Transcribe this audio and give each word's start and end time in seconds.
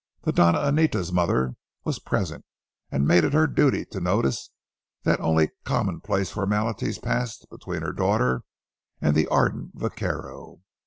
The 0.23 0.33
Doña 0.33 0.67
Anita's 0.67 1.11
mother 1.13 1.53
was 1.83 1.99
present, 1.99 2.43
and 2.89 3.07
made 3.07 3.23
it 3.23 3.33
her 3.33 3.45
duty 3.45 3.85
to 3.85 3.99
notice 3.99 4.49
that 5.03 5.19
only 5.19 5.51
commonplace 5.63 6.31
formalities 6.31 6.97
passed 6.97 7.47
between 7.51 7.83
her 7.83 7.93
daughter 7.93 8.41
and 8.99 9.15
the 9.15 9.27
ardent 9.27 9.73
vaquero. 9.75 10.63